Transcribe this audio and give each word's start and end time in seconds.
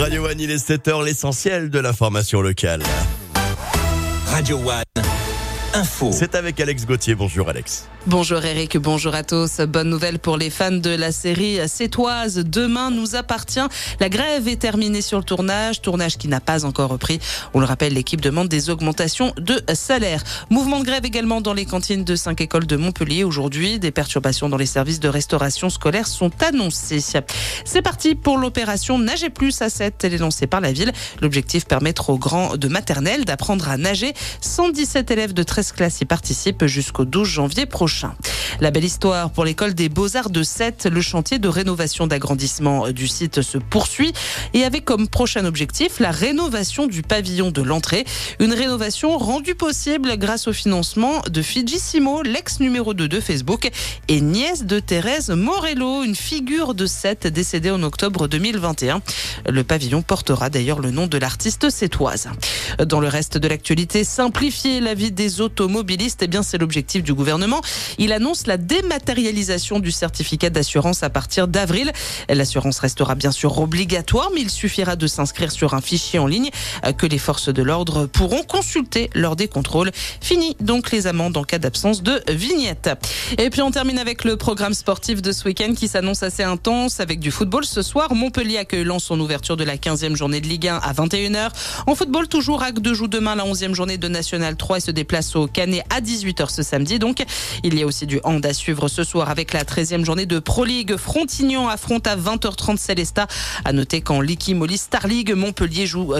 Radio 0.00 0.24
One, 0.24 0.40
il 0.40 0.50
est 0.50 0.66
7h, 0.66 1.04
l'essentiel 1.04 1.68
de 1.68 1.78
l'information 1.78 2.40
locale. 2.40 2.82
Radio 4.32 4.56
One. 4.56 5.09
Info. 5.72 6.10
C'est 6.12 6.34
avec 6.34 6.58
Alex 6.58 6.84
Gauthier. 6.84 7.14
Bonjour 7.14 7.48
Alex. 7.48 7.86
Bonjour 8.06 8.42
Eric, 8.44 8.78
bonjour 8.78 9.14
à 9.14 9.22
tous. 9.22 9.60
Bonne 9.60 9.88
nouvelle 9.88 10.18
pour 10.18 10.36
les 10.36 10.50
fans 10.50 10.72
de 10.72 10.90
la 10.90 11.12
série 11.12 11.58
Sétoise. 11.68 12.36
Demain 12.38 12.90
nous 12.90 13.14
appartient. 13.14 13.60
La 14.00 14.08
grève 14.08 14.48
est 14.48 14.56
terminée 14.56 15.02
sur 15.02 15.18
le 15.18 15.24
tournage, 15.24 15.80
tournage 15.82 16.16
qui 16.16 16.26
n'a 16.26 16.40
pas 16.40 16.64
encore 16.64 16.90
repris. 16.90 17.20
On 17.54 17.60
le 17.60 17.66
rappelle, 17.66 17.92
l'équipe 17.92 18.20
demande 18.20 18.48
des 18.48 18.70
augmentations 18.70 19.32
de 19.36 19.60
salaire. 19.74 20.24
Mouvement 20.48 20.80
de 20.80 20.84
grève 20.86 21.04
également 21.04 21.40
dans 21.40 21.52
les 21.52 21.66
cantines 21.66 22.02
de 22.02 22.16
cinq 22.16 22.40
écoles 22.40 22.66
de 22.66 22.76
Montpellier. 22.76 23.22
Aujourd'hui, 23.22 23.78
des 23.78 23.92
perturbations 23.92 24.48
dans 24.48 24.56
les 24.56 24.66
services 24.66 24.98
de 24.98 25.08
restauration 25.08 25.70
scolaire 25.70 26.06
sont 26.06 26.32
annoncées. 26.42 27.04
C'est 27.64 27.82
parti 27.82 28.14
pour 28.16 28.38
l'opération 28.38 28.98
Nager 28.98 29.30
plus 29.30 29.62
à 29.62 29.68
7. 29.68 30.02
Elle 30.02 30.14
est 30.14 30.18
lancée 30.18 30.46
par 30.46 30.62
la 30.62 30.72
ville. 30.72 30.92
L'objectif 31.20 31.66
permettre 31.66 32.10
aux 32.10 32.18
grands 32.18 32.56
de 32.56 32.66
maternelle 32.66 33.24
d'apprendre 33.24 33.68
à 33.68 33.76
nager. 33.76 34.14
117 34.40 35.10
élèves 35.10 35.32
de 35.34 35.42
13 35.42 35.59
13 35.62 35.98
y 36.00 36.04
participent 36.04 36.66
jusqu'au 36.66 37.04
12 37.04 37.28
janvier 37.28 37.66
prochain. 37.66 38.14
La 38.60 38.70
belle 38.70 38.84
histoire 38.84 39.30
pour 39.30 39.44
l'école 39.44 39.74
des 39.74 39.88
beaux-arts 39.88 40.30
de 40.30 40.42
Sète. 40.42 40.88
Le 40.90 41.00
chantier 41.00 41.38
de 41.38 41.48
rénovation 41.48 42.06
d'agrandissement 42.06 42.90
du 42.90 43.08
site 43.08 43.42
se 43.42 43.58
poursuit 43.58 44.12
et 44.54 44.64
avec 44.64 44.84
comme 44.84 45.08
prochain 45.08 45.44
objectif 45.44 46.00
la 46.00 46.10
rénovation 46.10 46.86
du 46.86 47.02
pavillon 47.02 47.50
de 47.50 47.62
l'entrée. 47.62 48.04
Une 48.38 48.52
rénovation 48.52 49.16
rendue 49.18 49.54
possible 49.54 50.16
grâce 50.16 50.48
au 50.48 50.52
financement 50.52 51.22
de 51.30 51.42
Fijissimo, 51.42 52.22
l'ex 52.22 52.60
numéro 52.60 52.94
2 52.94 53.08
de 53.08 53.20
Facebook 53.20 53.70
et 54.08 54.20
nièce 54.20 54.64
de 54.64 54.80
Thérèse 54.80 55.30
Morello, 55.30 56.02
une 56.02 56.16
figure 56.16 56.74
de 56.74 56.86
Sète 56.86 57.26
décédée 57.26 57.70
en 57.70 57.82
octobre 57.82 58.28
2021. 58.28 59.00
Le 59.48 59.64
pavillon 59.64 60.02
portera 60.02 60.50
d'ailleurs 60.50 60.80
le 60.80 60.90
nom 60.90 61.06
de 61.06 61.18
l'artiste 61.18 61.70
sétoise. 61.70 62.28
Dans 62.84 63.00
le 63.00 63.08
reste 63.08 63.38
de 63.38 63.48
l'actualité, 63.48 64.04
simplifier 64.04 64.80
la 64.80 64.94
vie 64.94 65.12
des 65.12 65.40
automobilistes, 65.50 66.22
eh 66.22 66.28
bien 66.28 66.42
c'est 66.42 66.58
l'objectif 66.58 67.02
du 67.02 67.12
gouvernement. 67.12 67.60
Il 67.98 68.12
annonce 68.12 68.46
la 68.46 68.56
dématérialisation 68.56 69.80
du 69.80 69.90
certificat 69.90 70.48
d'assurance 70.48 71.02
à 71.02 71.10
partir 71.10 71.48
d'avril. 71.48 71.92
L'assurance 72.28 72.78
restera 72.78 73.16
bien 73.16 73.32
sûr 73.32 73.58
obligatoire, 73.58 74.30
mais 74.32 74.42
il 74.42 74.50
suffira 74.50 74.94
de 74.94 75.06
s'inscrire 75.06 75.50
sur 75.50 75.74
un 75.74 75.80
fichier 75.80 76.18
en 76.18 76.26
ligne 76.26 76.50
que 76.96 77.06
les 77.06 77.18
forces 77.18 77.48
de 77.48 77.62
l'ordre 77.62 78.06
pourront 78.06 78.42
consulter 78.42 79.10
lors 79.14 79.34
des 79.34 79.48
contrôles. 79.48 79.90
Fini 80.20 80.56
donc 80.60 80.92
les 80.92 81.06
amendes 81.06 81.36
en 81.36 81.42
cas 81.42 81.58
d'absence 81.58 82.02
de 82.02 82.22
vignette. 82.28 82.90
Et 83.38 83.50
puis 83.50 83.62
on 83.62 83.72
termine 83.72 83.98
avec 83.98 84.24
le 84.24 84.36
programme 84.36 84.74
sportif 84.74 85.20
de 85.20 85.32
ce 85.32 85.44
week-end 85.44 85.74
qui 85.74 85.88
s'annonce 85.88 86.22
assez 86.22 86.44
intense 86.44 87.00
avec 87.00 87.18
du 87.18 87.32
football 87.32 87.64
ce 87.64 87.82
soir. 87.82 88.14
Montpellier 88.14 88.58
accueillant 88.58 89.00
son 89.00 89.18
ouverture 89.18 89.56
de 89.56 89.64
la 89.64 89.76
15e 89.76 90.14
journée 90.14 90.40
de 90.40 90.46
Ligue 90.46 90.68
1 90.68 90.76
à 90.76 90.92
21h. 90.92 91.48
En 91.86 91.94
football, 91.94 92.28
toujours 92.28 92.62
Acte 92.62 92.80
de 92.80 92.94
joue 92.94 93.08
demain 93.08 93.34
la 93.34 93.44
11e 93.44 93.74
journée 93.74 93.98
de 93.98 94.08
National 94.08 94.56
3 94.56 94.76
et 94.76 94.80
se 94.80 94.90
déplace 94.90 95.34
au 95.34 95.39
Canet 95.46 95.84
à 95.90 96.00
18h 96.00 96.50
ce 96.50 96.62
samedi. 96.62 96.98
Donc, 96.98 97.24
il 97.62 97.78
y 97.78 97.82
a 97.82 97.86
aussi 97.86 98.06
du 98.06 98.20
hand 98.24 98.44
à 98.44 98.52
suivre 98.52 98.88
ce 98.88 99.04
soir 99.04 99.30
avec 99.30 99.52
la 99.52 99.64
13e 99.64 100.04
journée 100.04 100.26
de 100.26 100.38
Pro 100.38 100.64
League. 100.64 100.96
Frontignan 100.96 101.68
affronte 101.68 102.06
à 102.06 102.16
20h30 102.16 102.76
Célesta. 102.76 103.26
À 103.64 103.72
noter 103.72 104.00
qu'en 104.00 104.20
Licky 104.20 104.54
Molly 104.54 104.78
Star 104.78 105.06
League, 105.06 105.32
Montpellier 105.34 105.86
joue 105.86 106.06